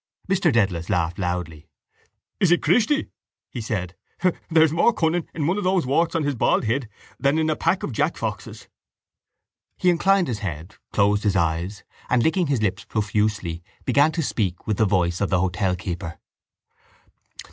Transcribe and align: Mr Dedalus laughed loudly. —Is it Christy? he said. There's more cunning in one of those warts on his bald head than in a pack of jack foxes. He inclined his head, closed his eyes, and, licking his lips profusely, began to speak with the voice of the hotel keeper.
Mr 0.27 0.51
Dedalus 0.51 0.89
laughed 0.89 1.19
loudly. 1.19 1.67
—Is 2.39 2.51
it 2.51 2.63
Christy? 2.63 3.11
he 3.51 3.61
said. 3.61 3.95
There's 4.49 4.71
more 4.71 4.93
cunning 4.93 5.27
in 5.31 5.45
one 5.45 5.59
of 5.59 5.63
those 5.63 5.85
warts 5.85 6.15
on 6.15 6.23
his 6.23 6.33
bald 6.33 6.63
head 6.63 6.89
than 7.19 7.37
in 7.37 7.51
a 7.51 7.55
pack 7.55 7.83
of 7.83 7.91
jack 7.91 8.17
foxes. 8.17 8.67
He 9.77 9.91
inclined 9.91 10.27
his 10.27 10.39
head, 10.39 10.73
closed 10.91 11.21
his 11.23 11.35
eyes, 11.35 11.83
and, 12.09 12.23
licking 12.23 12.47
his 12.47 12.63
lips 12.63 12.83
profusely, 12.83 13.61
began 13.85 14.11
to 14.13 14.23
speak 14.23 14.65
with 14.65 14.77
the 14.77 14.85
voice 14.87 15.21
of 15.21 15.29
the 15.29 15.39
hotel 15.39 15.75
keeper. 15.75 16.17